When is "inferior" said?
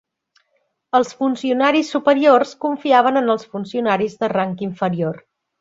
4.71-5.25